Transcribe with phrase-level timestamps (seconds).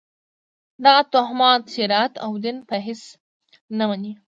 [0.83, 3.01] دغه توهمات شریعت او دین په هېڅ
[3.77, 4.13] نه مني.